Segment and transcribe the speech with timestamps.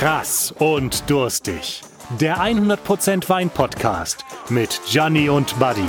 [0.00, 1.82] Krass und durstig.
[2.18, 5.84] Der 100% Wein Podcast mit Gianni und Buddy.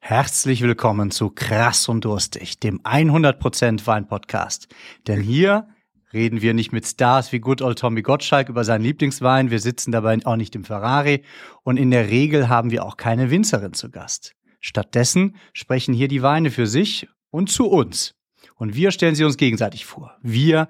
[0.00, 4.66] Herzlich willkommen zu Krass und Durstig, dem 100% Wein Podcast.
[5.06, 5.68] Denn hier
[6.12, 9.52] reden wir nicht mit Stars wie Good Old Tommy Gottschalk über seinen Lieblingswein.
[9.52, 11.22] Wir sitzen dabei auch nicht im Ferrari.
[11.62, 14.32] Und in der Regel haben wir auch keine Winzerin zu Gast.
[14.58, 18.16] Stattdessen sprechen hier die Weine für sich und zu uns.
[18.56, 20.16] Und wir stellen sie uns gegenseitig vor.
[20.22, 20.68] Wir,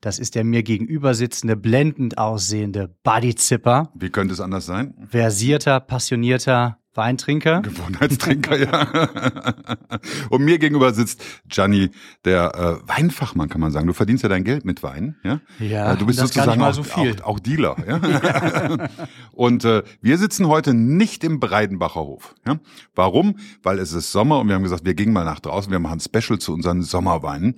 [0.00, 3.92] das ist der mir gegenüber sitzende, blendend aussehende Buddy Zipper.
[3.94, 4.94] Wie könnte es anders sein?
[5.06, 7.60] Versierter, passionierter Weintrinker.
[7.62, 9.08] Gewohnheitstrinker, ja.
[10.30, 11.90] Und mir gegenüber sitzt Gianni,
[12.24, 13.86] der äh, Weinfachmann, kann man sagen.
[13.86, 15.40] Du verdienst ja dein Geld mit Wein, ja?
[15.58, 17.16] Ja, Äh, du bist sozusagen auch, so viel.
[17.22, 18.88] Auch, auch Dealer, ja.
[19.32, 22.34] und äh, wir sitzen heute nicht im Breidenbacher Hof.
[22.46, 22.58] Ja?
[22.94, 23.36] Warum?
[23.62, 25.98] Weil es ist Sommer und wir haben gesagt, wir gehen mal nach draußen, wir machen
[25.98, 27.56] ein Special zu unseren Sommerweinen.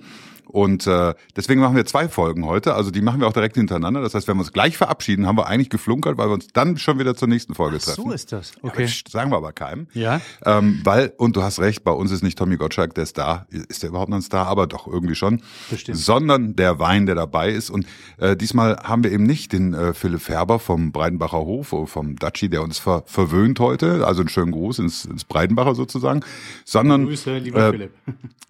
[0.53, 2.75] Und äh, deswegen machen wir zwei Folgen heute.
[2.75, 4.01] Also die machen wir auch direkt hintereinander.
[4.01, 6.77] Das heißt, wenn wir uns gleich verabschieden, haben wir eigentlich geflunkert, weil wir uns dann
[6.77, 8.03] schon wieder zur nächsten Folge Ach, treffen.
[8.03, 8.51] so ist das.
[8.61, 8.85] Ja, Okay.
[8.85, 9.87] pst, sagen wir aber keinem.
[9.93, 10.21] Ja.
[10.45, 13.47] Ähm, weil, und du hast recht, bei uns ist nicht Tommy Gottschalk der Star.
[13.49, 14.45] Ist der überhaupt noch ein Star?
[14.45, 15.41] Aber doch, irgendwie schon.
[15.71, 15.97] Bestimmt.
[15.97, 17.71] Sondern der Wein, der dabei ist.
[17.71, 17.87] Und
[18.19, 22.15] äh, diesmal haben wir eben nicht den äh, Philipp Färber vom Breidenbacher Hof, oder vom
[22.17, 24.05] Daci, der uns ver verwöhnt heute.
[24.05, 26.21] Also einen schönen Gruß ins, ins Breidenbacher sozusagen.
[26.63, 27.91] Sondern Grüße, lieber äh, Philipp.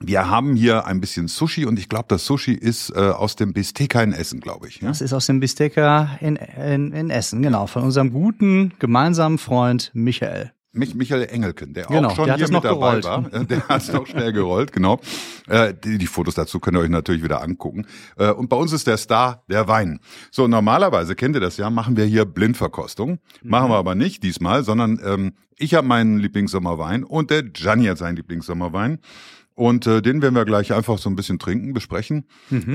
[0.01, 3.53] wir haben hier ein bisschen Sushi und ich glaube, das Sushi ist äh, aus dem
[3.53, 4.81] Bisteka in Essen, glaube ich.
[4.81, 4.87] Ja?
[4.87, 9.91] Das ist aus dem Bistecca in, in, in Essen, genau, von unserem guten gemeinsamen Freund
[9.93, 10.51] Michael.
[10.75, 13.03] Mich, Michael Engelken, der Genau, auch schon der hier mit dabei gerollt.
[13.03, 13.31] war.
[13.31, 14.99] Äh, Der hat es noch schnell gerollt, genau.
[15.47, 17.85] Äh, die, die Fotos dazu könnt ihr euch natürlich wieder angucken.
[18.17, 19.99] Äh, und bei uns ist der Star der Wein.
[20.31, 23.19] So, normalerweise, kennt ihr das ja, machen wir hier Blindverkostung.
[23.43, 27.99] Machen wir aber nicht diesmal, sondern ähm, ich habe meinen Lieblingssommerwein und der Gianni hat
[27.99, 28.97] seinen Lieblingssommerwein.
[29.55, 32.25] Und äh, den werden wir gleich einfach so ein bisschen trinken, besprechen.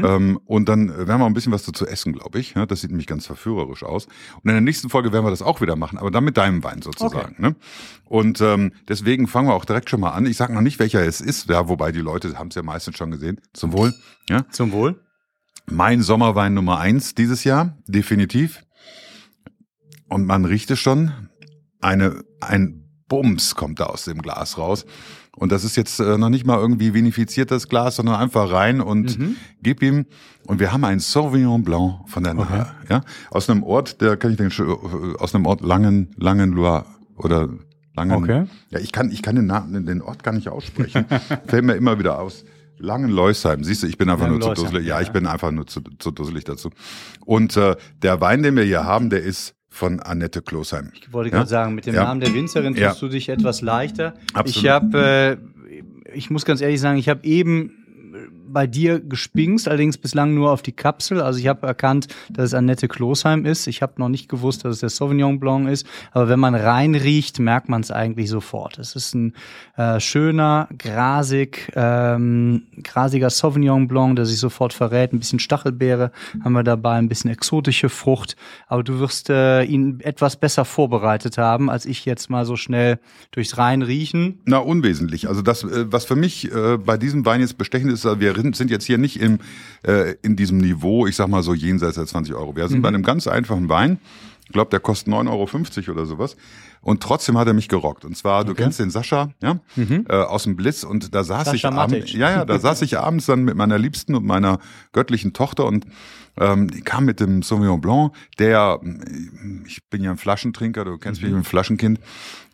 [0.04, 2.54] Ähm, und dann äh, werden wir ein bisschen was dazu essen, glaube ich.
[2.54, 4.06] Ja, das sieht nämlich ganz verführerisch aus.
[4.06, 6.62] Und in der nächsten Folge werden wir das auch wieder machen, aber dann mit deinem
[6.62, 7.34] Wein sozusagen.
[7.42, 7.56] Ne?
[8.04, 10.26] Und ähm, deswegen fangen wir auch direkt schon mal an.
[10.26, 12.96] Ich sage noch nicht, welcher es ist, ja, wobei die Leute haben es ja meistens
[12.96, 13.40] schon gesehen.
[13.52, 13.92] Zum Wohl.
[14.28, 14.46] Ja?
[14.50, 15.00] Zum Wohl.
[15.66, 18.62] Mein Sommerwein Nummer eins dieses Jahr, definitiv.
[20.08, 21.28] Und man riecht es schon.
[21.80, 24.86] Eine, ein Bums kommt da aus dem Glas raus.
[25.38, 28.80] Und das ist jetzt äh, noch nicht mal irgendwie vinifiziert, das Glas, sondern einfach rein
[28.80, 29.18] und
[29.62, 30.06] gib ihm.
[30.46, 34.32] Und wir haben einen Sauvignon Blanc von der Nahe, ja, aus einem Ort, der kann
[34.32, 36.84] ich den, äh, aus einem Ort Langen, Langenlois
[37.16, 37.48] oder
[37.94, 38.24] Langen.
[38.24, 38.46] Okay.
[38.70, 41.04] Ja, ich kann, ich kann den Namen, den Ort gar nicht aussprechen.
[41.46, 42.44] Fällt mir immer wieder aus.
[42.78, 43.64] Langenleusheim.
[43.64, 44.86] Siehst du, ich bin einfach nur zu Langenleusheim, dusselig.
[44.88, 46.70] Ja, ja, ich bin einfach nur zu, zu dusselig dazu.
[47.24, 50.90] Und äh, der Wein, den wir hier haben, der ist von Annette Klosheim.
[50.94, 51.36] Ich wollte Ja?
[51.38, 52.02] gerade sagen, mit dem Ja.
[52.04, 52.94] Namen der Winzerin tust Ja.
[52.98, 54.14] du dich etwas leichter.
[54.34, 54.64] Absolut.
[54.64, 55.38] Ich habe,
[56.10, 57.77] äh, ich muss ganz ehrlich sagen, ich habe eben
[58.50, 61.20] bei dir gespingst, allerdings bislang nur auf die Kapsel.
[61.20, 63.66] Also ich habe erkannt, dass es Annette Klosheim ist.
[63.66, 65.86] Ich habe noch nicht gewusst, dass es der Sauvignon Blanc ist.
[66.12, 68.78] Aber wenn man reinriecht, merkt man es eigentlich sofort.
[68.78, 69.34] Es ist ein
[69.76, 75.12] äh, schöner, grasig, ähm, grasiger Sauvignon Blanc, der sich sofort verrät.
[75.12, 76.10] Ein bisschen Stachelbeere
[76.42, 78.36] haben wir dabei, ein bisschen exotische Frucht.
[78.66, 82.98] Aber du wirst äh, ihn etwas besser vorbereitet haben, als ich jetzt mal so schnell
[83.30, 84.40] durchs Reinriechen.
[84.44, 85.28] Na, unwesentlich.
[85.28, 88.34] Also das, äh, was für mich äh, bei diesem Wein jetzt bestechend ist, also wir
[88.54, 89.38] sind jetzt hier nicht im,
[89.82, 92.56] äh, in diesem Niveau, ich sag mal so jenseits der 20 Euro.
[92.56, 93.98] Wir sind bei einem ganz einfachen Wein.
[94.46, 96.36] Ich glaube, der kostet 9,50 Euro oder sowas.
[96.80, 98.04] Und trotzdem hat er mich gerockt.
[98.04, 100.84] Und zwar, du kennst den Sascha, ja, äh, aus dem Blitz.
[100.84, 103.78] Und da saß Sascha ich abends, ja, ja, da saß ich abends dann mit meiner
[103.78, 104.58] Liebsten und meiner
[104.92, 105.86] göttlichen Tochter und
[106.40, 108.80] ähm, die kam mit dem Sauvignon Blanc, der,
[109.66, 112.00] ich bin ja ein Flaschentrinker, du kennst mich, ich bin ein Flaschenkind,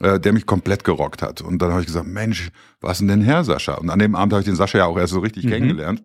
[0.00, 1.40] äh, der mich komplett gerockt hat.
[1.42, 2.50] Und dann habe ich gesagt, Mensch,
[2.80, 3.74] was denn denn her, Sascha?
[3.74, 6.02] Und an dem Abend habe ich den Sascha ja auch erst so richtig kennengelernt.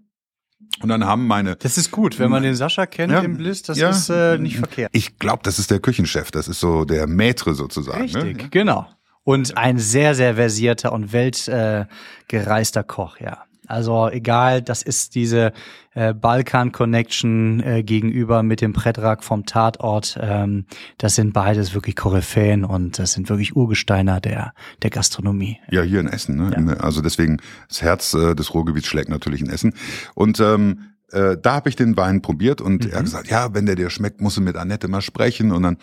[0.81, 3.19] Und dann haben meine Das ist gut, wenn man den Sascha kennt Ja.
[3.22, 3.90] im Bliss, das Ja.
[3.90, 4.90] ist äh, nicht verkehrt.
[4.93, 8.02] ich glaube, das ist der Küchenchef, das ist so der Maître sozusagen.
[8.03, 8.49] Richtig, Ne?
[8.49, 8.87] genau.
[9.23, 13.43] Und ein sehr, sehr versierter und weltgereister äh, Koch, ja.
[13.70, 15.54] Also egal, das ist diese
[15.94, 20.18] äh, Balkan-Connection äh, gegenüber mit dem Predrag vom Tatort.
[20.22, 20.66] Ähm,
[20.98, 25.58] das sind beides wirklich Koryphäen und das sind wirklich Urgesteiner der, der Gastronomie.
[25.70, 26.36] Ja, hier in Essen.
[26.36, 26.54] Ne?
[26.56, 27.38] Im- Also deswegen,
[27.68, 29.74] das Herz äh, des Ruhrgebiets schlägt natürlich in Essen.
[30.16, 30.80] Und ähm,
[31.12, 33.90] äh, da habe ich den Wein probiert und er hat gesagt, ja, wenn der dir
[33.90, 35.52] schmeckt, musst du mit Annette mal sprechen.
[35.52, 35.78] Und dann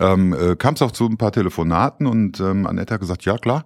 [0.00, 3.38] ähm, äh, kam es auch zu ein paar Telefonaten und ähm, Annette hat gesagt, ja
[3.38, 3.64] klar,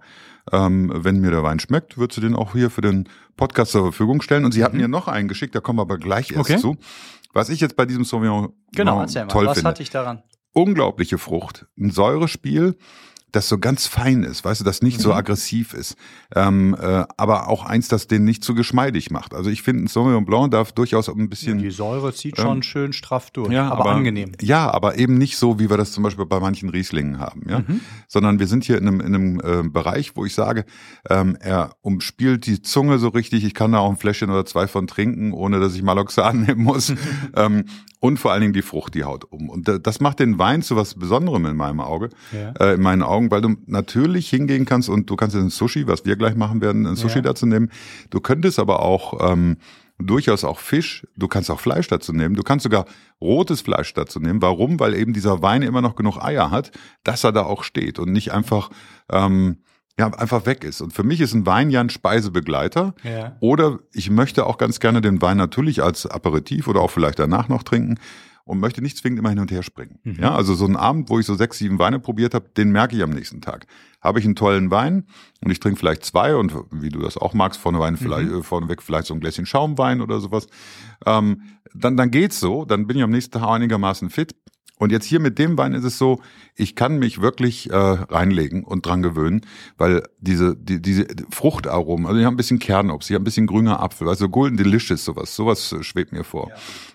[0.51, 3.07] ähm, wenn mir der Wein schmeckt, wird sie den auch hier für den
[3.37, 4.45] Podcast zur Verfügung stellen.
[4.45, 6.57] Und sie hat mir noch einen geschickt, da kommen wir aber gleich erst Okay.
[6.59, 6.77] zu.
[7.33, 10.23] Was ich jetzt bei diesem Sauvignon Genau, mal, toll was finde hatte ich daran?
[10.53, 12.75] unglaubliche Frucht, ein Säurespiel,
[13.31, 15.01] das so ganz fein ist, weißt du, das nicht Mhm.
[15.03, 15.95] so aggressiv ist,
[16.35, 19.33] ähm, äh, aber auch eins, das den nicht zu geschmeidig macht.
[19.33, 22.93] Also ich finde, ein Sauvignon Blanc darf durchaus ein bisschen Die Säure zieht schon schön
[22.93, 24.31] straff durch, ja, aber, angenehm.
[24.41, 27.59] Ja, aber eben nicht so, wie wir das zum Beispiel bei manchen Rieslingen haben, ja.
[27.59, 27.81] Mhm.
[28.07, 30.65] Sondern wir sind hier in einem, in einem äh, Bereich, wo ich sage,
[31.09, 33.43] ähm, er umspielt die Zunge so richtig.
[33.43, 36.63] Ich kann da auch ein Fläschchen oder zwei von trinken, ohne dass ich Maloxan nehmen
[36.63, 36.93] muss.
[37.35, 37.65] ähm,
[38.01, 39.49] und vor allen Dingen die Frucht, die haut um.
[39.49, 42.53] Und äh, das macht den Wein zu was Besonderem in meinem Auge, Ja.
[42.65, 46.05] äh, in meinen Augen, weil du natürlich hingehen kannst und du kannst ein Sushi, was
[46.05, 47.21] wir gleich machen werden, ein Sushi Ja.
[47.23, 47.69] dazu nehmen.
[48.09, 49.57] Du könntest aber auch ähm,
[49.99, 52.85] durchaus auch Fisch, du kannst auch Fleisch dazu nehmen, du kannst sogar
[53.19, 54.41] rotes Fleisch dazu nehmen.
[54.41, 54.79] Warum?
[54.79, 56.71] Weil eben dieser Wein immer noch genug Eier hat,
[57.03, 58.69] dass er da auch steht und nicht einfach
[59.11, 59.57] ähm,
[59.99, 60.79] ja einfach weg ist.
[60.79, 62.95] Und für mich ist ein Wein ja ein Speisebegleiter.
[63.03, 63.35] Ja.
[63.41, 67.49] Oder ich möchte auch ganz gerne den Wein natürlich als Aperitif oder auch vielleicht danach
[67.49, 67.95] noch trinken
[68.49, 69.99] und möchte nicht zwingend immer hin und her springen.
[70.03, 70.17] Mhm.
[70.19, 72.95] Ja, also so ein Abend, wo ich so sechs, sieben Weine probiert habe, den merke
[72.95, 73.67] ich am nächsten Tag.
[74.01, 75.05] Habe ich einen tollen Wein
[75.41, 78.39] und ich trinke vielleicht zwei und wie du das auch magst, vorne vielleicht, Mhm.
[78.39, 80.47] äh, vorneweg vielleicht so ein Gläschen Schaumwein oder sowas.
[81.05, 81.43] Ähm,
[81.75, 84.35] dann, dann geht's so, dann bin ich am nächsten Tag einigermaßen fit.
[84.79, 86.21] Und jetzt hier mit dem Wein ist es so,
[86.55, 89.41] ich kann mich wirklich äh, reinlegen und dran gewöhnen,
[89.77, 93.47] weil diese, die, diese Fruchtaromen, also ich habe ein bisschen Kernobst, ich habe ein bisschen
[93.47, 96.51] grüner Apfel, also Golden Delicious, sowas, sowas äh, schwebt mir vor.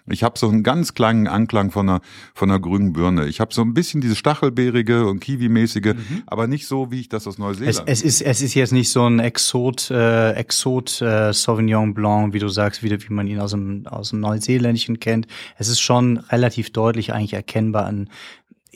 [0.06, 2.00] Ich habe so einen ganz kleinen Anklang von einer,
[2.34, 3.26] von einer grünen Birne.
[3.26, 5.94] Ich habe so ein bisschen diese Stachelbeerige und Kiwi-mäßige,
[6.26, 7.82] aber nicht so, wie ich das aus Es, Neuseeland.
[7.86, 12.38] es, ist, es ist jetzt nicht so ein Exot, äh, Exot äh, Sauvignon Blanc, wie
[12.38, 15.26] du sagst, wie, wie man ihn aus dem, aus dem Neuseeländischen kennt.
[15.56, 18.10] Es ist schon relativ deutlich eigentlich erkennbar ein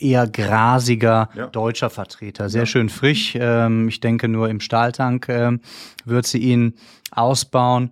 [0.01, 1.47] eher grasiger Ja.
[1.47, 2.49] deutscher Vertreter.
[2.49, 3.35] Sehr schön frisch.
[3.39, 5.61] Ähm, ich denke nur im Stahltank ähm,
[6.05, 6.73] wird sie ihn
[7.11, 7.91] ausbauen.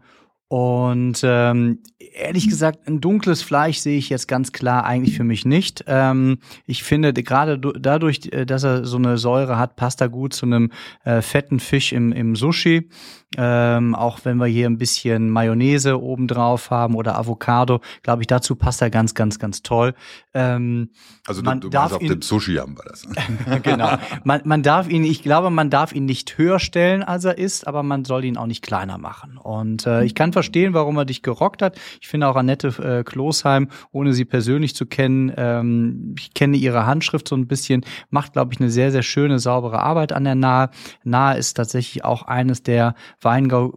[0.49, 1.79] Und ähm,
[2.13, 5.83] ehrlich gesagt, ein dunkles Fleisch sehe ich jetzt ganz klar eigentlich für mich nicht.
[5.87, 10.07] Ähm, ich finde gerade du- dadurch, äh, dass er so eine Säure hat, passt er
[10.07, 10.71] gut zu einem
[11.03, 12.87] äh, fetten Fisch im, im Sushi.
[13.35, 18.27] Ähm, auch wenn wir hier ein bisschen Mayonnaise oben drauf haben oder Avocado, glaube ich,
[18.27, 19.95] dazu passt er ganz, ganz, ganz toll.
[20.33, 20.91] Ähm,
[21.27, 23.05] also man du, du darf auf ihn- dem Sushi haben wir das.
[23.63, 23.97] genau.
[24.23, 27.67] Man, man darf ihn, ich glaube, man darf ihn nicht höher stellen, als er ist,
[27.67, 29.37] aber man soll ihn auch nicht kleiner machen.
[29.37, 31.77] Und äh, ich kann verstehen, warum er dich gerockt hat.
[31.99, 36.85] Ich finde auch Annette äh, Klosheim, ohne sie persönlich zu kennen, ähm, ich kenne ihre
[36.85, 40.35] Handschrift so ein bisschen, macht, glaube ich, eine sehr, sehr schöne, saubere Arbeit an der
[40.35, 40.69] Nahe.
[41.03, 43.73] Nahe ist tatsächlich auch eines der Weingau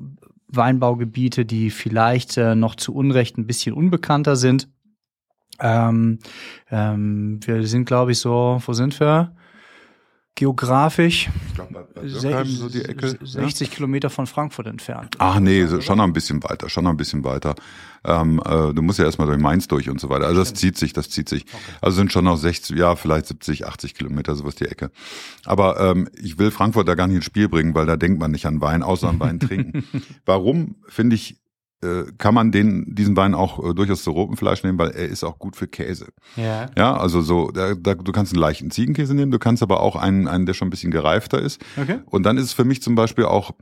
[0.52, 4.68] Weinbaugebiete, die vielleicht äh, noch zu Unrecht ein bisschen unbekannter sind.
[5.60, 6.18] Ähm,
[6.70, 9.34] ähm, wir sind, glaube ich, so, wo sind wir?
[10.36, 11.28] Geografisch
[12.02, 13.18] Dürkheim, so die Ecke.
[13.20, 13.26] ja?
[13.26, 15.16] 60 Kilometer von Frankfurt entfernt.
[15.18, 17.54] Ach nee, so- schon noch ein bisschen weiter, schon noch ein bisschen weiter.
[18.04, 20.26] Ähm, äh, du musst ja erstmal durch Mainz durch und so weiter.
[20.26, 21.44] Also das zieht sich, das zieht sich.
[21.82, 24.90] Also sind schon noch 60, ja, vielleicht 70, 80 Kilometer, sowas die Ecke.
[25.44, 28.30] Aber ähm, ich will Frankfurt da gar nicht ins Spiel bringen, weil da denkt man
[28.30, 29.84] nicht an Wein, außer an Wein trinken.
[30.24, 31.36] Warum, finde ich,
[32.18, 35.24] kann man den, diesen Wein auch äh, durchaus zu rotem Fleisch nehmen, weil er ist
[35.24, 36.08] auch gut für Käse.
[36.36, 36.66] Ja.
[36.76, 39.96] Ja, also so, da, da, du kannst einen leichten Ziegenkäse nehmen, du kannst aber auch
[39.96, 41.60] einen, einen, der schon ein bisschen gereifter ist.
[41.80, 42.00] Okay.
[42.06, 43.52] Und dann ist es für mich zum Beispiel auch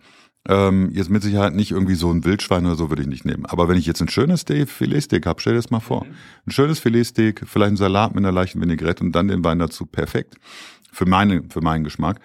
[0.49, 3.47] ähm, jetzt mit Sicherheit nicht irgendwie so ein Wildschwein oder so würde ich nicht nehmen.
[3.47, 6.07] Aber wenn ich jetzt ein schönes Steak, Filetsteak habe, stell dir das mal vor.
[6.47, 9.87] Ein schönes Filetsteak, vielleicht ein Salat mit einer leichten Vinaigrette und dann den Wein dazu,
[9.87, 10.37] perfekt.
[10.91, 12.19] Für meine, für meinen Geschmack.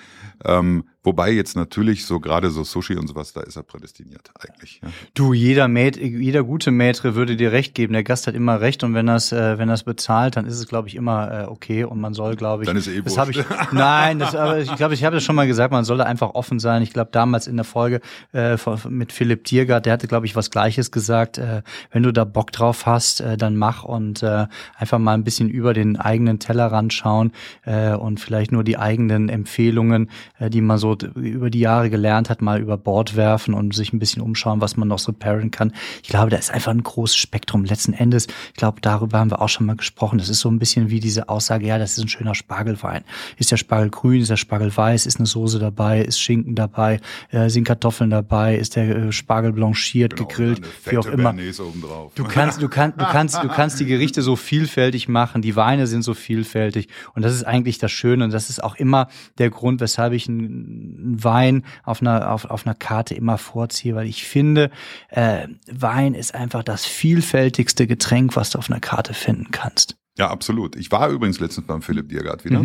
[0.46, 4.80] Ähm, wobei jetzt natürlich so gerade so Sushi und sowas, da ist er prädestiniert eigentlich.
[4.82, 4.90] Ja.
[5.14, 7.94] Du, jeder Mät, jeder gute Maitre würde dir recht geben.
[7.94, 10.68] Der Gast hat immer recht und wenn das, äh, wenn das bezahlt, dann ist es,
[10.68, 12.68] glaube ich, immer äh, okay und man soll, glaube ich.
[12.68, 13.44] Dann ist eh das ich.
[13.72, 15.72] Nein, das, aber ich glaube, ich habe das schon mal gesagt.
[15.72, 16.82] Man sollte einfach offen sein.
[16.82, 18.02] Ich glaube, damals in der Folge
[18.34, 18.58] äh,
[18.90, 21.38] mit Philipp Tiergart, der hatte, glaube ich, was Gleiches gesagt.
[21.38, 24.48] Äh, wenn du da Bock drauf hast, äh, dann mach und äh,
[24.78, 27.32] einfach mal ein bisschen über den eigenen Tellerrand schauen
[27.66, 30.10] äh, und vielleicht nur die eigenen Empfehlungen,
[30.40, 34.00] die man so über die Jahre gelernt hat, mal über Bord werfen und sich ein
[34.00, 35.74] bisschen umschauen, was man noch so pairen kann.
[36.02, 37.66] Ich glaube, da ist einfach ein großes Spektrum.
[37.66, 40.18] Letzten Endes, ich glaube, darüber haben wir auch schon mal gesprochen.
[40.18, 43.04] Das ist so ein bisschen wie diese Aussage, ja, das ist ein schöner Spargelwein.
[43.38, 47.00] Ist der Spargel grün, ist der Spargel weiß, ist eine Soße dabei, ist Schinken dabei,
[47.30, 51.34] äh, sind Kartoffeln dabei, ist der äh, Spargel blanchiert, gegrillt, Genau, Und wie auch immer.
[52.16, 55.42] Du kannst, du kannst, du kannst, du kannst die Gerichte so vielfältig machen.
[55.42, 56.88] Die Weine sind so vielfältig.
[57.13, 58.24] Und das ist eigentlich das Schöne.
[58.25, 62.66] Und das ist auch immer der Grund, weshalb ich einen Wein auf einer, auf, auf
[62.66, 64.72] einer Karte immer vorziehe, weil ich finde,
[65.10, 69.96] äh, Wein ist einfach das vielfältigste Getränk, was du auf einer Karte finden kannst.
[70.18, 70.75] Ja, absolut.
[70.75, 72.63] Ich war übrigens letztens beim Philipp Diergard wieder.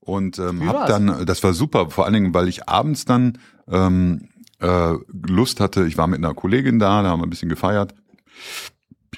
[0.00, 0.88] Und ähm, Wie hab war's?
[0.88, 3.38] dann, das war super, vor allen Dingen, weil ich abends dann
[3.68, 4.28] ähm,
[4.60, 4.94] äh,
[5.28, 7.94] Lust hatte, ich war mit einer Kollegin da, da haben wir ein bisschen gefeiert.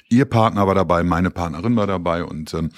[0.09, 2.69] Ihr Partner war dabei, meine Partnerin war dabei und ähm,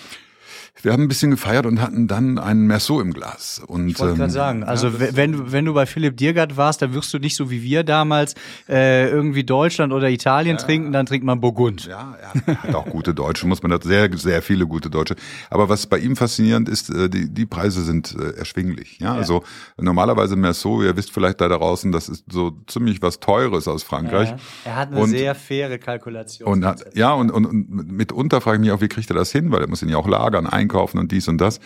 [0.82, 3.62] wir haben ein bisschen gefeiert und hatten dann einen Merceau im Glas.
[3.66, 6.58] Und, ich wollte ähm, gerade sagen, also ja, wenn, du- wenn du bei Philipp Diergard
[6.58, 8.36] warst, dann wirst du nicht so wie wir damals
[8.70, 11.86] äh, irgendwie Deutschland oder Italien trinken, dann trinkt man Burgund.
[11.86, 15.16] Ja, er hat auch gute Deutsche, muss man das sehr, sehr viele gute Deutsche.
[15.50, 19.00] Aber was bei ihm faszinierend ist, äh, die, die Preise sind äh, erschwinglich.
[19.00, 19.44] Ja, also
[19.80, 24.30] normalerweise Merceau, ihr wisst vielleicht da draußen, das ist so ziemlich was Teures aus Frankreich.
[24.30, 24.38] Ja.
[24.66, 26.48] Er hat eine Und- sehr faire Kalkulation.
[26.52, 29.32] Und hat, ja, und, und, und mitunter frage ich mich auch, wie kriegt er das
[29.32, 29.52] hin?
[29.52, 31.60] Weil er muss ihn ja auch lagern, einkaufen und dies und das.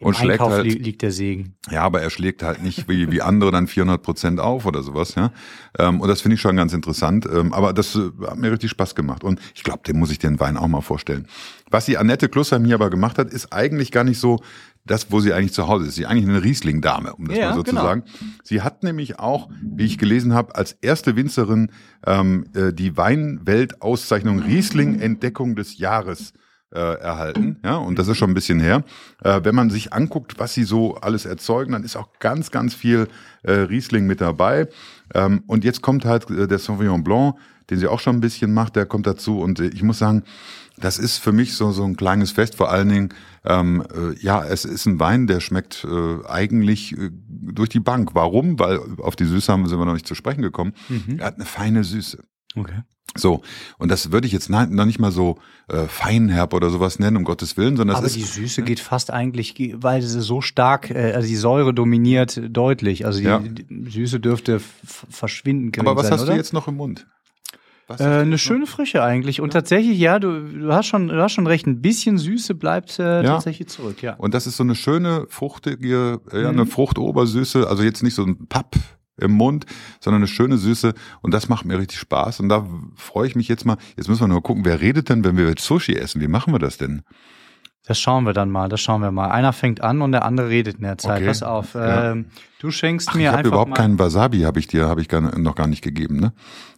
[0.00, 1.54] Und schlägt Einkauf halt, li liegt der Segen.
[1.70, 5.14] ja, aber er schlägt halt nicht wie, wie andere dann 400 Prozent auf oder sowas,
[5.14, 5.32] ja.
[5.78, 7.26] Ähm, und das finde ich schon ganz interessant.
[7.26, 9.24] Ähm, aber das äh, hat mir richtig Spaß gemacht.
[9.24, 11.26] Und ich glaube, dem muss ich den Wein auch mal vorstellen.
[11.70, 14.40] Was die Annette Klussheim hier aber gemacht hat, ist eigentlich gar nicht so
[14.86, 15.94] das, wo sie eigentlich zu Hause ist.
[15.94, 17.80] Sie ist eigentlich eine Riesling-Dame, um das Ja, mal so genau.
[17.80, 18.02] zu sagen.
[18.42, 21.70] Sie hat nämlich auch, wie ich gelesen habe, als erste Winzerin
[22.06, 26.34] ähm, äh, die Weinwelt-Auszeichnung Riesling Entdeckung des Jahres
[26.72, 27.58] äh, erhalten.
[27.64, 28.84] Ja, und das ist schon ein bisschen her.
[29.22, 32.74] Äh, wenn man sich anguckt, was sie so alles erzeugen, dann ist auch ganz, ganz
[32.74, 33.08] viel
[33.42, 34.68] äh, Riesling mit dabei.
[35.14, 37.36] Ähm, und jetzt kommt halt äh, der Sauvignon Blanc,
[37.70, 39.40] den sie auch schon ein bisschen macht, der kommt dazu.
[39.40, 40.24] Und äh, ich muss sagen,
[40.76, 42.56] das ist für mich so, so ein kleines Fest.
[42.56, 47.10] Vor allen Dingen, ähm, äh, ja, es ist ein Wein, der schmeckt äh, eigentlich äh,
[47.28, 48.10] durch die Bank.
[48.14, 48.58] Warum?
[48.58, 50.72] Weil auf die Süße haben sind wir noch nicht zu sprechen gekommen.
[51.18, 52.24] Er hat eine feine Süße.
[52.56, 52.80] Okay.
[53.16, 53.42] So,
[53.78, 57.22] und das würde ich jetzt noch nicht mal so äh, feinherb oder sowas nennen, um
[57.24, 60.40] Gottes Willen, sondern Aber das die ist Süße geht fast eigentlich, ge- weil sie so
[60.40, 63.06] stark, äh, also die Säure dominiert deutlich.
[63.06, 63.38] Also die, Ja.
[63.40, 66.32] die Süße dürfte verschwinden Aber was sein, hast oder?
[66.32, 67.06] du jetzt noch im Mund?
[67.86, 69.40] Was Äh, eine schöne Frische eigentlich.
[69.40, 71.66] Und tatsächlich, ja, du, du hast schon, du hast schon recht.
[71.66, 73.34] Ein bisschen Süße bleibt äh, Ja.
[73.34, 74.12] tatsächlich zurück, ja.
[74.12, 74.18] noch?
[74.20, 76.46] Und das ist so eine schöne, fruchtige, ja, Mhm.
[76.60, 78.74] eine Fruchtobersüße, also jetzt nicht so ein Papp
[79.16, 79.66] im Mund,
[80.00, 80.94] sondern eine schöne Süße.
[81.22, 82.40] Und das macht mir richtig Spaß.
[82.40, 82.66] Und da
[82.96, 85.48] freue ich mich jetzt mal, jetzt müssen wir nur gucken, wer redet denn, wenn wir
[85.48, 87.02] jetzt Sushi essen, wie machen wir das denn?
[87.86, 89.28] Das schauen wir dann mal, das schauen wir mal.
[89.28, 91.18] Einer fängt an und der andere redet in der Zeit.
[91.18, 91.26] Okay.
[91.26, 91.74] Pass auf.
[91.74, 92.12] Ja.
[92.12, 92.26] Ähm,
[92.58, 93.76] du schenkst Ach, ich mir habe überhaupt mal.
[93.76, 96.32] keinen Wasabi, habe ich dir, habe ich gar, noch gar nicht gegeben, ne?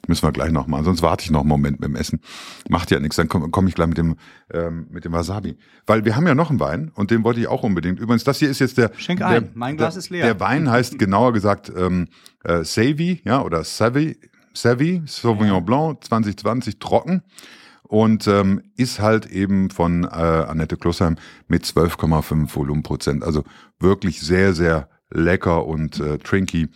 [0.08, 2.20] Müssen wir gleich noch mal, sonst warte ich noch einen Moment mit dem Essen.
[2.68, 4.16] Macht ja nichts, dann komme komm ich gleich mit dem
[4.52, 7.46] ähm, mit dem Wasabi, weil wir haben ja noch einen Wein und den wollte ich
[7.46, 8.00] auch unbedingt.
[8.00, 9.50] Übrigens, das hier ist jetzt der Schenk der, ein.
[9.54, 10.25] Mein Glas der, ist leer.
[10.25, 12.08] Der Wein heißt genauer gesagt ähm,
[12.42, 14.18] äh, Savvy, ja, oder Savvy,
[14.54, 17.22] Savvy Sauvignon Blanc 2020 trocken
[17.88, 21.16] und ähm, ist halt eben von äh, Annette Klossheim
[21.49, 23.25] mit 12,5 Volumenprozent.
[23.25, 23.45] Also
[23.78, 26.69] wirklich sehr, sehr lecker und äh, trinky.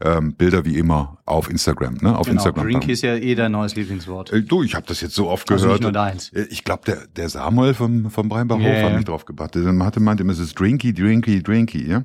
[0.00, 1.94] Ähm, Bilder wie immer auf Instagram.
[2.00, 2.16] Ne?
[2.16, 2.66] Auf Genau, Instagram.
[2.66, 4.32] Drink ist ja eh dein neues Lieblingswort.
[4.32, 5.80] Äh, Du, ich habe das jetzt so oft Also gehört.
[5.80, 6.28] nicht nur deins.
[6.32, 9.56] Äh, Ich glaube, der, der Samuel vom, vom Breinbach Hof Ja, hat mich drauf gebracht.
[9.56, 11.84] Der hatte meinte immer, es ist drinky, drinky, drinky.
[11.88, 12.04] Ja?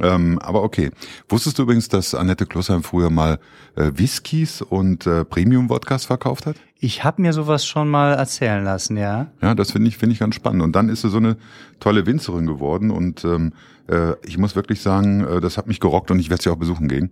[0.00, 0.92] Ähm, aber okay.
[1.28, 3.40] Wusstest du übrigens, dass Annette Klossheim früher mal
[3.74, 6.54] äh, Whiskys und äh, Premium-Wodkas verkauft hat?
[6.84, 9.28] Ich habe mir sowas schon mal erzählen lassen, ja.
[9.40, 10.60] Ja, das finde ich, finde ich ganz spannend.
[10.60, 11.38] Und dann ist sie so eine
[11.80, 12.90] tolle Winzerin geworden.
[12.90, 13.54] Und ähm,
[13.88, 16.58] äh, ich muss wirklich sagen, äh, das hat mich gerockt und ich werde sie auch
[16.58, 17.10] besuchen gehen.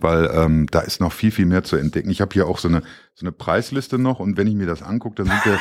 [0.00, 2.10] Weil ähm, da ist noch viel, viel mehr zu entdecken.
[2.10, 2.82] Ich habe hier auch so eine,
[3.14, 5.58] so eine Preisliste noch und wenn ich mir das angucke, dann sind wir,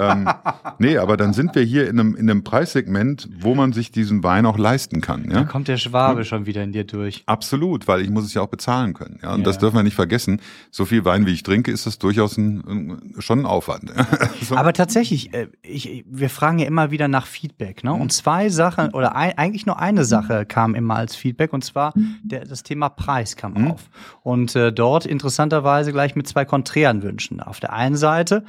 [0.00, 0.28] ähm,
[0.78, 4.22] nee, aber dann sind wir hier in einem, in einem Preissegment, wo man sich diesen
[4.22, 5.28] Wein auch leisten kann.
[5.28, 5.44] Da Ja?
[5.44, 7.22] kommt der Schwabe schon wieder in dir durch.
[7.26, 9.18] Absolut, weil ich muss es ja auch bezahlen können.
[9.22, 9.34] Ja?
[9.34, 9.44] Und Ja.
[9.44, 10.40] das dürfen wir nicht vergessen.
[10.70, 13.92] So viel Wein, wie ich trinke, ist das durchaus ein, schon ein Aufwand.
[14.40, 14.56] so.
[14.56, 17.84] Aber tatsächlich, äh, ich, wir fragen ja immer wieder nach Feedback.
[17.84, 17.92] Ne?
[17.92, 21.92] Und zwei Sachen, oder ein, eigentlich nur eine Sache kam immer als Feedback, und zwar
[22.22, 23.90] der, das Thema Preis kam auf.
[24.22, 27.40] Und äh, dort interessanterweise gleich mit zwei konträren Wünschen.
[27.40, 28.44] Auf der einen Seite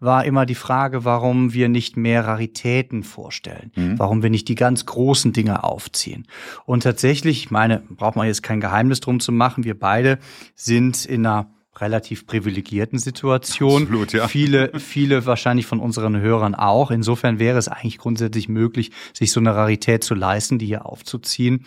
[0.00, 4.86] war immer die Frage, warum wir nicht mehr Raritäten vorstellen, warum wir nicht die ganz
[4.86, 6.26] großen Dinge aufziehen.
[6.64, 10.18] Und tatsächlich, ich meine, braucht man jetzt kein Geheimnis drum zu machen, wir beide
[10.54, 13.82] sind in einer relativ privilegierten Situation.
[13.82, 14.28] Absolut, ja.
[14.28, 16.90] Viele, viele wahrscheinlich von unseren Hörern auch.
[16.90, 21.64] Insofern wäre es eigentlich grundsätzlich möglich, sich so eine Rarität zu leisten, die hier aufzuziehen,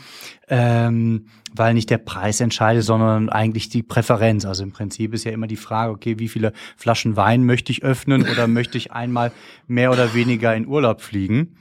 [0.50, 4.45] ähm, weil nicht der Preis entscheidet, sondern eigentlich die Präferenz.
[4.45, 7.83] Also im Prinzip ist ja immer die Frage, okay, wie viele Flaschen Wein möchte ich
[7.83, 9.31] öffnen oder möchte ich einmal
[9.67, 11.55] mehr oder weniger in Urlaub fliegen?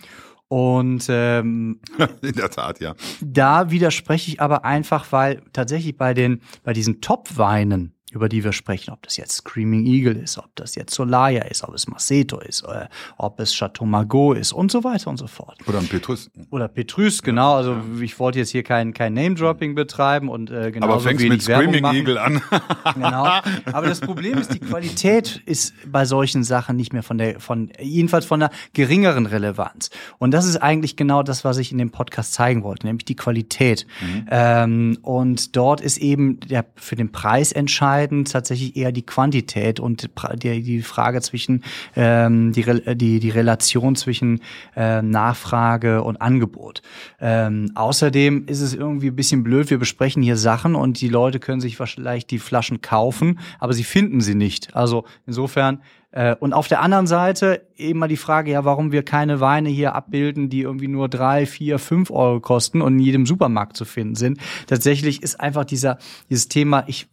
[0.48, 1.80] Und ähm,
[2.20, 2.94] In der Tat, ja.
[3.22, 8.52] da widerspreche ich aber einfach, weil tatsächlich bei den, bei diesen Top-Weinen, über die wir
[8.52, 12.38] sprechen, ob das jetzt Screaming Eagle ist, ob das jetzt Solaya ist, ob es Maceto
[12.38, 15.56] ist, äh, ob es Chateau Margaux ist und so weiter und so fort.
[15.66, 16.30] Oder ein Petrus.
[16.50, 17.54] Oder Petrus, genau.
[17.54, 21.42] Also ich wollte jetzt hier kein, kein Name-Dropping betreiben und äh, genau Aber fängst mit
[21.42, 22.42] Screaming Eagle an.
[22.94, 23.24] Genau.
[23.72, 27.72] Aber das Problem ist, die Qualität ist bei solchen Sachen nicht mehr von der, von,
[27.80, 29.90] jedenfalls von einer geringeren Relevanz.
[30.18, 33.16] Und das ist eigentlich genau das, was ich in dem Podcast zeigen wollte, nämlich die
[33.16, 33.86] Qualität.
[34.30, 39.80] Ähm, und dort ist eben der, für den Preis entscheidend, entscheidend tatsächlich eher die Quantität
[39.80, 40.10] und
[40.42, 41.62] die, Frage zwischen
[41.96, 42.64] ähm, die,
[42.96, 44.40] die, die Relation zwischen
[44.76, 46.82] äh, Nachfrage und Angebot.
[47.20, 51.38] Ähm, außerdem ist es irgendwie ein bisschen blöd, wir besprechen hier Sachen und die Leute
[51.38, 54.74] können sich vielleicht die Flaschen kaufen, aber sie finden sie nicht.
[54.74, 55.80] Also insofern
[56.12, 59.94] äh, und auf der anderen Seite eben die Frage, ja, warum wir keine Weine hier
[59.94, 64.14] abbilden, die irgendwie nur drei, vier, fünf Euro kosten und in jedem Supermarkt zu finden
[64.14, 64.38] sind.
[64.66, 67.08] Tatsächlich ist einfach dieser, dieses Thema, ich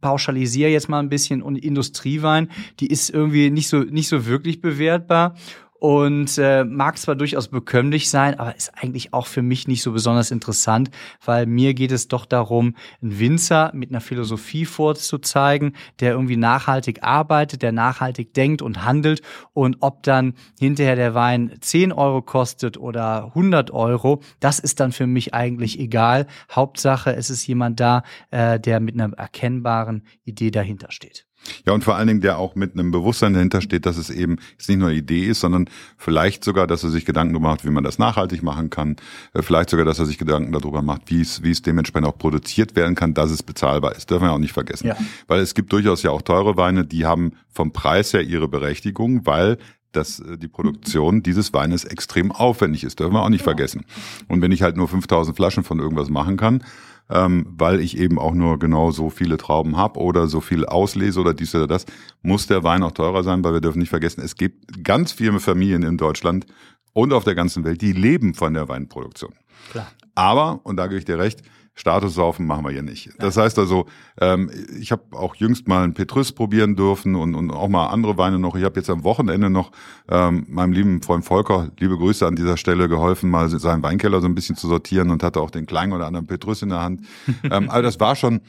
[0.00, 4.60] pauschalisiere jetzt mal ein bisschen und Industriewein, die ist irgendwie nicht so, nicht so wirklich
[4.60, 5.34] bewertbar
[5.78, 9.92] und äh, mag zwar durchaus bekömmlich sein, aber ist eigentlich auch für mich nicht so
[9.92, 10.90] besonders interessant,
[11.24, 17.02] weil mir geht es doch darum, einen Winzer mit einer Philosophie vorzuzeigen, der irgendwie nachhaltig
[17.02, 22.78] arbeitet, der nachhaltig denkt und handelt und ob dann hinterher der Wein 10 Euro kostet
[22.78, 26.26] oder 100 Euro, das ist dann für mich eigentlich egal.
[26.50, 31.26] Hauptsache, es ist jemand da, äh, der mit einer erkennbaren Idee dahinter steht.
[31.64, 34.36] Ja, und vor allen Dingen, der auch mit einem Bewusstsein dahinter steht, dass es eben
[34.52, 37.70] jetzt nicht nur eine Idee ist, sondern vielleicht sogar, dass er sich Gedanken macht, wie
[37.70, 38.96] man das nachhaltig machen kann.
[39.34, 42.18] Äh, vielleicht sogar, dass er sich Gedanken darüber macht, wie es, wie es dementsprechend auch
[42.18, 44.10] produziert werden kann, dass es bezahlbar ist.
[44.10, 44.88] Dürfen wir auch nicht vergessen.
[44.88, 44.96] Ja.
[45.26, 49.26] Weil es gibt durchaus ja auch teure Weine, die haben vom Preis her ihre Berechtigung,
[49.26, 49.58] weil
[49.96, 53.00] dass äh, die Produktion dieses Weines extrem aufwendig ist.
[53.00, 53.84] Dürfen wir auch nicht vergessen.
[54.28, 56.62] Und wenn ich halt nur 5000 Flaschen von irgendwas machen kann,
[57.10, 61.20] ähm, weil ich eben auch nur genau so viele Trauben habe oder so viel auslese
[61.20, 61.86] oder dies oder das,
[62.22, 65.38] muss der Wein auch teurer sein, weil wir dürfen nicht vergessen, es gibt ganz viele
[65.40, 66.46] Familien in Deutschland
[66.92, 69.34] und auf der ganzen Welt, die leben von der Weinproduktion.
[69.70, 69.88] Klar.
[70.14, 71.42] Aber, und da gebe ich dir recht,
[71.78, 73.10] Statussaufen machen wir hier nicht.
[73.18, 73.84] Das heißt also,
[74.18, 78.16] ähm, ich habe auch jüngst mal einen Petrus probieren dürfen und, und auch mal andere
[78.16, 78.56] Weine noch.
[78.56, 79.72] Ich habe jetzt am Wochenende noch
[80.08, 84.26] ähm, meinem lieben Freund Volker, liebe Grüße an dieser Stelle, geholfen, mal seinen Weinkeller so
[84.26, 87.02] ein bisschen zu sortieren und hatte auch den kleinen oder anderen Petrus in der Hand.
[87.44, 88.40] ähm, also das war schon,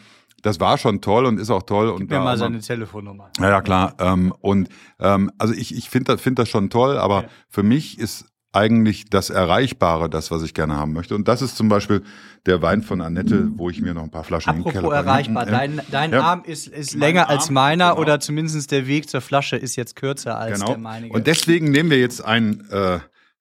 [0.41, 1.87] das war schon toll und ist auch toll.
[1.87, 3.29] Gib und mir mal seine Telefonnummer.
[3.39, 3.95] Ja, ja klar.
[3.99, 4.69] Ähm, und
[4.99, 7.29] ähm, also ich, ich finde das, find das schon toll, aber ja.
[7.49, 8.25] für mich ist
[8.57, 11.15] eigentlich das Erreichbare, das, was ich gerne haben möchte.
[11.15, 12.01] Und das ist zum Beispiel
[12.45, 15.45] der Wein von Annette, wo ich mir noch ein paar Flaschen Apropos den Keller erreichbar,
[15.45, 16.21] dein, dein ja.
[16.21, 18.01] Arm ist, ist länger Arm, als meiner genau.
[18.01, 20.71] oder zumindest der Weg zur Flasche ist jetzt kürzer als genau.
[20.71, 21.13] der meinige.
[21.13, 22.99] Und deswegen nehmen wir jetzt ein äh,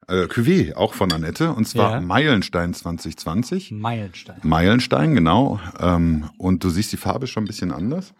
[0.09, 2.01] äh, Cuvée, auch von Annette, und zwar ja.
[2.01, 3.73] Meilenstein 2020.
[3.73, 4.37] Meilenstein.
[4.43, 5.59] Meilenstein, genau.
[5.81, 8.15] Ähm, und du siehst die Farbe schon ein bisschen anders.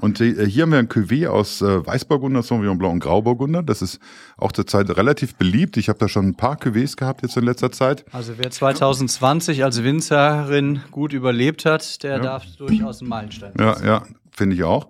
[0.00, 3.62] Und äh, hier haben wir ein Cuvée aus äh, Weißburgunder, Sauvignon Blanc und Grauburgunder.
[3.62, 4.00] Das ist
[4.36, 5.76] auch zurzeit relativ beliebt.
[5.76, 8.04] Ich habe da schon ein paar Cuvées gehabt jetzt in letzter Zeit.
[8.12, 12.18] Also wer 2020 als Winzerin gut überlebt hat, der ja.
[12.18, 13.52] darf durchaus einen Meilenstein.
[13.58, 14.88] Ja, ja, finde ich auch.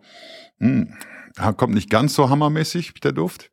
[0.61, 0.95] Hm.
[1.57, 3.51] Kommt nicht ganz so hammermäßig, der Duft.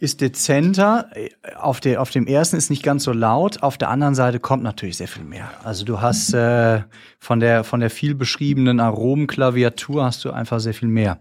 [0.00, 1.10] Ist dezenter.
[1.56, 3.62] Auf, der, auf dem ersten ist nicht ganz so laut.
[3.62, 5.50] Auf der anderen Seite kommt natürlich sehr viel mehr.
[5.62, 6.82] Also du hast äh,
[7.18, 11.20] von der von der viel beschriebenen Aromenklaviatur hast du einfach sehr viel mehr.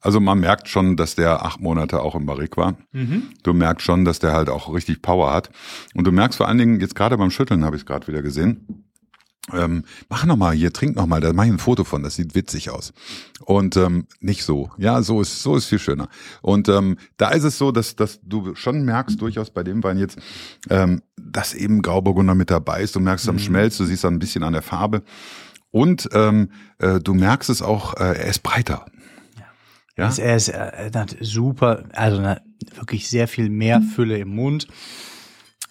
[0.00, 2.76] Also man merkt schon, dass der acht Monate auch im Barrik war.
[2.92, 3.30] Mhm.
[3.42, 5.50] Du merkst schon, dass der halt auch richtig Power hat.
[5.94, 8.22] Und du merkst vor allen Dingen, jetzt gerade beim Schütteln habe ich es gerade wieder
[8.22, 8.84] gesehen,
[9.52, 12.14] ähm, mach noch mal hier, trink noch mal, da mach ich ein Foto von, das
[12.14, 12.92] sieht witzig aus.
[13.40, 16.08] Und ähm, nicht so, ja, so ist so ist viel schöner.
[16.42, 19.98] Und ähm, da ist es so, dass dass du schon merkst durchaus bei dem Wein
[19.98, 20.18] jetzt,
[20.70, 22.94] ähm, dass eben Grauburgunder mit dabei ist.
[22.94, 23.40] Du merkst es am mhm.
[23.40, 25.02] Schmelz, du siehst dann ein bisschen an der Farbe
[25.72, 28.86] und ähm, äh, du merkst es auch, äh, er ist breiter.
[29.96, 30.22] Ja, ja?
[30.22, 32.22] er ist äh, super, also
[32.76, 34.68] wirklich sehr viel mehr Fülle im Mund.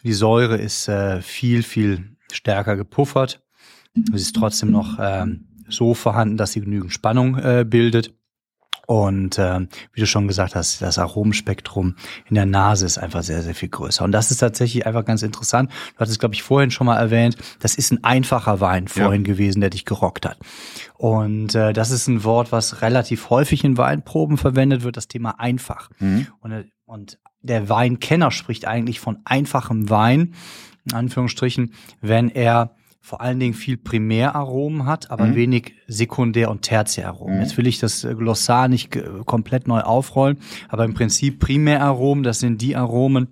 [0.04, 3.42] Die Säure ist äh, viel viel stärker gepuffert.
[4.14, 8.14] Es ist trotzdem noch ähm, so vorhanden, dass sie genügend Spannung äh, bildet.
[8.88, 11.96] Und äh, wie du schon gesagt hast, das Aromenspektrum
[12.28, 14.04] in der Nase ist einfach sehr, sehr viel größer.
[14.04, 15.72] Und das ist tatsächlich einfach ganz interessant.
[15.94, 19.32] Du hattest, glaube ich, vorhin schon mal erwähnt, das ist ein einfacher Wein vorhin ja.
[19.32, 20.40] gewesen, der dich gerockt hat.
[20.98, 25.40] Und äh, das ist ein Wort, was relativ häufig in Weinproben verwendet wird, das Thema
[25.40, 25.90] einfach.
[26.00, 26.28] Mhm.
[26.42, 30.34] Und, äh, und der Weinkenner spricht eigentlich von einfachem Wein,
[30.86, 35.36] in Anführungsstrichen, wenn er vor allen Dingen viel Primäraromen hat, aber mhm.
[35.36, 37.38] wenig Sekundär- und Tertiäraromen.
[37.38, 37.42] Mhm.
[37.42, 40.38] Jetzt will ich das äh, Glossar nicht komplett neu aufrollen,
[40.70, 43.28] aber im Prinzip Primäraromen, das sind die Aromen,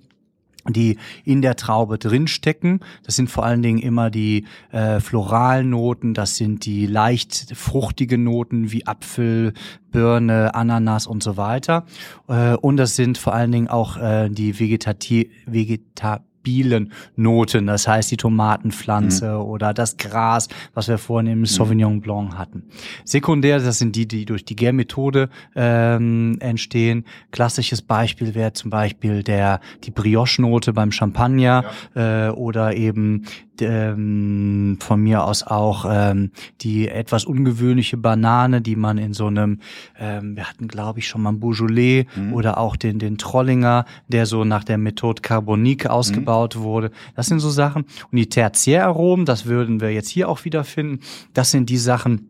[0.68, 2.82] die in der Traube drinstecken.
[3.04, 8.24] Das sind vor allen Dingen immer die äh, floralen Noten, das sind die leicht fruchtigen
[8.24, 9.54] Noten wie Apfel,
[9.92, 11.86] Birne, Ananas und so weiter.
[12.28, 17.88] Äh, und das sind vor allen Dingen auch äh, die Vegetati Vegeta stabilen Noten, das
[17.88, 19.42] heißt die Tomatenpflanze mhm.
[19.42, 21.46] oder das Gras, was wir vorhin im mhm.
[21.46, 22.64] Sauvignon Blanc hatten.
[23.06, 27.06] Sekundär, das sind die, die durch die Gärmethode ähm, entstehen.
[27.32, 32.28] Klassisches Beispiel wäre zum Beispiel der die Brioche-Note beim Champagner ja.
[32.28, 33.26] äh, oder eben
[33.62, 39.60] ähm, von mir aus auch ähm, die etwas ungewöhnliche Banane, die man in so einem,
[40.00, 42.34] ähm, wir hatten glaube ich schon mal einen Beaujolais Mhm.
[42.34, 46.92] oder auch den, den Trollinger, der so nach der Methode Carbonique ausgebaut wurde.
[47.16, 47.84] Das sind so Sachen.
[48.12, 51.00] Und die Tertiäraromen, das würden wir jetzt hier auch wiederfinden,
[51.34, 52.29] das sind die Sachen,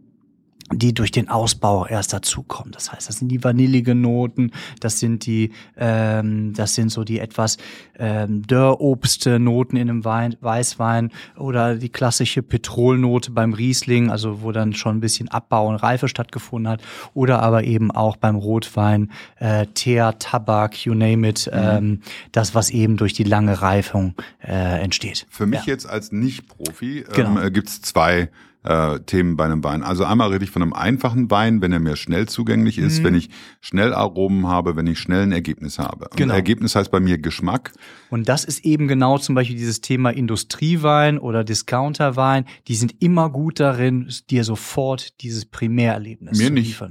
[0.71, 2.71] die durch den Ausbau erst dazukommen.
[2.71, 7.19] Das heißt, das sind die vanilligen Noten, das sind die, ähm, das sind so die
[7.19, 7.57] etwas
[7.97, 14.73] ähm, Dörrobst-Noten in einem Wein, Weißwein oder die klassische Petrolnote beim Riesling, also wo dann
[14.73, 16.81] schon ein bisschen Abbau und Reife stattgefunden hat,
[17.13, 22.01] oder aber eben auch beim Rotwein äh, Teer, Tabak, you name it, ähm,
[22.31, 25.25] das was eben durch die lange Reifung äh, entsteht.
[25.29, 25.73] Für mich Ja.
[25.73, 27.31] jetzt als Nicht-Profi Genau.
[27.31, 28.29] ähm, äh, gibt's zwei
[28.63, 29.83] äh, Themen bei einem Wein.
[29.83, 32.83] Also einmal rede ich von einem einfachen Wein, wenn er mir schnell zugänglich Mhm.
[32.87, 33.29] ist, wenn ich
[33.61, 36.05] schnell Aromen habe, wenn ich schnell ein Ergebnis habe.
[36.09, 36.33] Und Genau.
[36.33, 37.71] Ergebnis heißt bei mir Geschmack.
[38.09, 42.45] Und das ist eben genau zum Beispiel dieses Thema Industriewein oder Discounterwein.
[42.67, 46.81] Die sind immer gut darin, dir sofort dieses Primärerlebnis Mir zu nicht.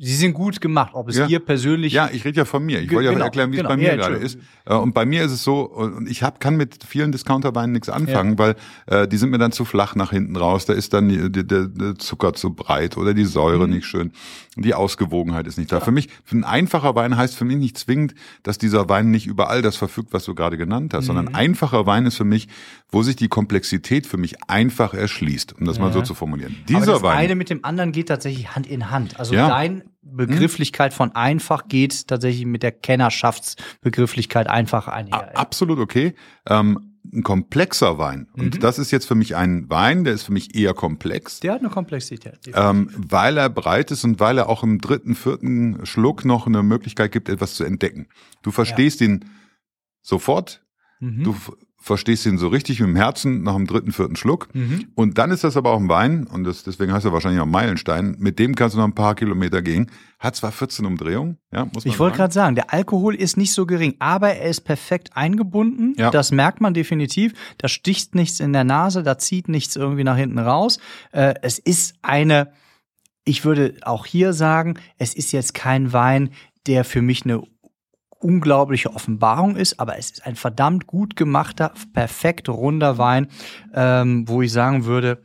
[0.00, 1.26] Sie sind gut gemacht, ob es Ja.
[1.26, 2.80] dir persönlich Ja, ich rede ja von mir.
[2.80, 3.68] Ich wollte ja genau, erklären, wie genau.
[3.68, 4.38] es bei mir Ja, gerade ist.
[4.64, 7.88] Äh, Und bei mir ist es so, und ich hab, kann mit vielen Discounterweinen nichts
[7.88, 8.54] anfangen, weil
[8.86, 10.66] äh, die sind mir dann zu flach nach hinten raus.
[10.66, 13.72] Da ist dann die, die, der, der Zucker zu breit oder die Säure Mhm.
[13.74, 14.12] nicht schön.
[14.54, 15.80] Die Ausgewogenheit ist nicht da.
[15.80, 19.26] Für mich, für ein einfacher Wein heißt für mich nicht zwingend, dass dieser Wein nicht
[19.26, 21.06] überall das verfügt, was du gerade genannt hast, Mhm.
[21.06, 22.46] sondern einfacher Wein ist für mich,
[22.90, 26.54] wo sich die Komplexität für mich einfach erschließt, um das mal so zu formulieren.
[26.68, 27.16] Aber Dieser das Wein.
[27.18, 29.18] eine mit dem anderen geht tatsächlich Hand in Hand.
[29.18, 29.48] Also Ja.
[29.48, 35.36] Dein Begrifflichkeit von einfach geht tatsächlich mit der Kennerschaftsbegrifflichkeit einfach einher.
[35.36, 36.14] Absolut okay.
[36.46, 38.28] Ähm, ein komplexer Wein.
[38.34, 38.60] Und Mhm.
[38.60, 41.40] das ist jetzt für mich ein Wein, der ist für mich eher komplex.
[41.40, 42.38] Der hat eine Komplexität.
[42.52, 46.62] Ähm, weil er breit ist und weil er auch im dritten, vierten Schluck noch eine
[46.62, 48.08] Möglichkeit gibt, etwas zu entdecken.
[48.42, 49.24] Du verstehst ihn
[50.02, 50.62] sofort,
[51.00, 51.24] Mhm.
[51.24, 51.36] du
[51.80, 54.48] verstehst ihn so richtig mit dem Herzen nach dem dritten, vierten Schluck.
[54.52, 54.88] Mhm.
[54.96, 57.46] Und dann ist das aber auch ein Wein, und das, deswegen heißt er wahrscheinlich auch
[57.46, 59.90] Meilenstein, mit dem kannst du noch ein paar Kilometer gehen.
[60.18, 63.52] Hat zwar 14 Umdrehungen, ja, muss man Ich wollte gerade sagen, der Alkohol ist nicht
[63.52, 65.94] so gering, aber er ist perfekt eingebunden.
[65.96, 66.10] Ja.
[66.10, 67.32] Das merkt man definitiv.
[67.58, 70.80] Da sticht nichts in der Nase, da zieht nichts irgendwie nach hinten raus.
[71.12, 72.52] Äh, es ist eine,
[73.24, 76.30] ich würde auch hier sagen, es ist jetzt kein Wein,
[76.66, 77.42] der für mich eine
[78.20, 83.28] unglaubliche Offenbarung ist, aber es ist ein verdammt gut gemachter, perfekt runder Wein,
[83.74, 85.22] ähm, wo ich sagen würde,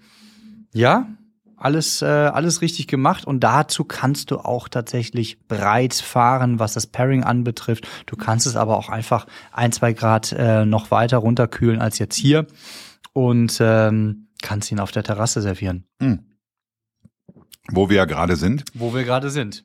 [0.74, 1.08] ja,
[1.56, 6.88] alles, äh, alles richtig gemacht und dazu kannst du auch tatsächlich breit fahren, was das
[6.88, 7.88] Pairing anbetrifft.
[8.06, 12.16] Du kannst es aber auch einfach ein, zwei Grad äh, noch weiter runterkühlen als jetzt
[12.16, 12.48] hier
[13.14, 15.86] und ähm, kannst ihn auf der Terrasse servieren,
[17.72, 18.66] Wo wir ja gerade sind.
[18.74, 19.64] wo wir gerade sind.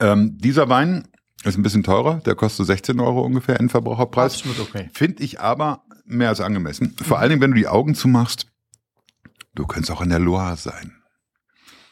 [0.00, 1.08] Ähm, dieser Wein
[1.44, 4.34] ist ein bisschen teurer, der kostet 16 Euro ungefähr Endverbraucherpreis.
[4.34, 4.90] Absolut okay.
[4.92, 6.96] Finde ich aber mehr als angemessen.
[7.02, 8.46] Vor allen Dingen, wenn du die Augen zumachst,
[9.54, 10.94] du könntest auch in der Loire sein.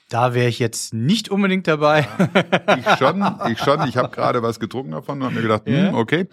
[0.09, 2.06] Da wäre ich jetzt nicht unbedingt dabei.
[2.78, 3.88] Ich schon, ich schon.
[3.88, 5.88] Ich habe gerade was getrunken davon und hab mir gedacht, Ja.
[5.88, 6.28] hm, okay.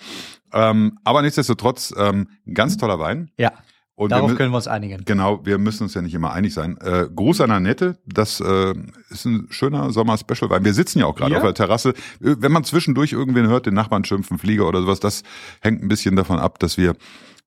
[0.52, 3.32] Ähm, aber nichtsdestotrotz, ähm, ganz toller Wein.
[3.38, 3.52] ja,
[3.96, 5.06] Und wir darauf mü- können wir uns einigen.
[5.06, 6.78] Genau, wir müssen uns ja nicht immer einig sein.
[6.82, 8.74] Äh, Gruß an Annette, das äh,
[9.10, 10.66] ist ein schöner Sommer-Special-Wein.
[10.66, 11.90] Wir sitzen ja auch gerade auf der Terrasse.
[11.90, 11.94] Äh,
[12.40, 15.22] Wenn man zwischendurch irgendwen hört, den Nachbarn schimpfen, Flieger oder sowas, das
[15.62, 16.96] hängt ein bisschen davon ab, dass wir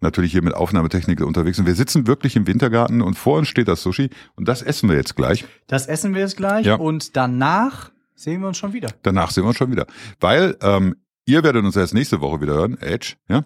[0.00, 1.66] natürlich hier mit Aufnahmetechnik unterwegs sind.
[1.66, 4.96] Wir sitzen wirklich im Wintergarten und vor uns steht das Sushi und das essen wir
[4.96, 5.44] jetzt gleich.
[5.66, 6.74] Das essen wir jetzt gleich Ja.
[6.76, 8.88] und danach sehen wir uns schon wieder.
[9.02, 9.86] Danach sehen wir uns schon wieder.
[10.20, 13.44] Weil ähm, ihr werdet uns erst nächste Woche wieder hören, Edge, ja.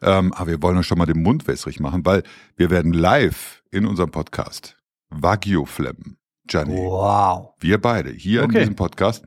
[0.00, 2.22] Ähm, aber wir wollen euch schon mal den Mund wässrig machen, weil
[2.56, 4.76] wir werden live in unserem Podcast
[5.10, 6.16] Wagyu flemmen.
[6.46, 6.76] Gianni.
[6.76, 7.54] Wow.
[7.60, 8.60] Wir beide hier in Okay.
[8.60, 9.24] diesem Podcast.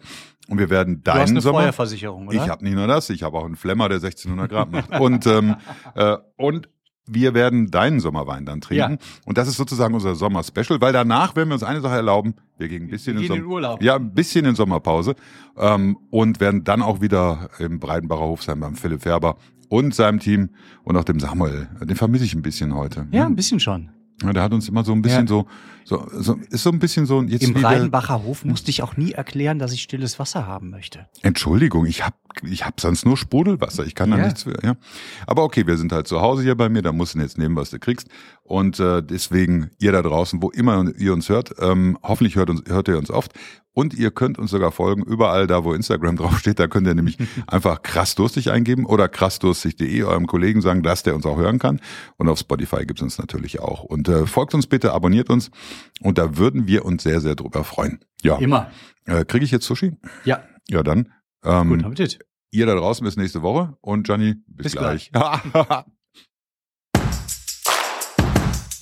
[0.48, 1.60] Und wir werden Du hast deinen eine Sommer.
[1.62, 2.36] Feuerversicherung, oder?
[2.38, 5.00] Ich habe nicht nur das, ich habe auch einen Flemmer, der 1600 Grad macht.
[5.00, 5.56] Und, ähm,
[5.96, 6.70] äh, und
[7.08, 8.94] wir werden deinen Sommerwein dann trinken.
[8.94, 8.98] Ja.
[9.26, 12.34] Und das ist sozusagen unser Sommer-Special, weil danach werden wir uns eine Sache erlauben.
[12.58, 13.84] Wir gehen ein bisschen in, gehen in Som- Urlaub.
[13.84, 15.16] Ja, ein bisschen in Sommerpause.
[15.58, 19.38] Ähm, und werden dann auch wieder im Breidenbacher Hof sein beim Philipp Färber
[19.70, 20.50] und seinem Team
[20.84, 21.68] und auch dem Samuel.
[21.82, 23.08] Den vermisse ich ein bisschen heute.
[23.12, 23.90] Ja, ein bisschen schon.
[24.24, 25.28] Ja, der hat uns immer so ein bisschen Ja.
[25.28, 25.46] so,
[25.84, 29.12] so, so, ist so ein bisschen so, jetzt Im Breidenbacher Hof musste ich auch nie
[29.12, 31.08] erklären, dass ich stilles Wasser haben möchte.
[31.22, 33.86] Entschuldigung, ich hab, ich hab sonst nur Sprudelwasser.
[33.86, 34.24] Ich kann da Ja.
[34.26, 34.58] nichts für.
[34.64, 34.76] Ja.
[35.28, 37.56] Aber okay, wir sind halt zu Hause hier bei mir, da musst du jetzt nehmen,
[37.56, 38.08] was du kriegst.
[38.44, 42.64] Und äh, deswegen, ihr da draußen, wo immer ihr uns hört, ähm, hoffentlich hört, uns,
[42.68, 43.34] hört ihr uns oft.
[43.76, 47.18] Und ihr könnt uns sogar folgen, überall da, wo Instagram draufsteht, da könnt ihr nämlich
[47.46, 51.82] einfach krass durstig eingeben oder krassdurstig.de eurem Kollegen sagen, dass der uns auch hören kann.
[52.16, 53.84] Und auf Spotify gibt's uns natürlich auch.
[53.84, 55.52] Und äh, folgt uns bitte, abonniert uns.
[56.00, 58.00] Und da würden wir uns sehr, sehr drüber freuen.
[58.24, 58.38] Ja.
[58.38, 58.72] Immer.
[59.06, 59.98] Äh, Kriege ich jetzt Sushi?
[60.24, 61.12] Ja, Ja, dann.
[61.44, 62.20] Ähm, guten Appetit.
[62.52, 65.12] Ihr da draußen bis nächste Woche und Gianni, bis, Bis gleich.